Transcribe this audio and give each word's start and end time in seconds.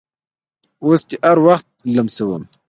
اوس 0.83 1.01
دې 1.09 1.15
هر 1.23 1.37
وخت 1.47 1.67
لمسوم 1.95 2.41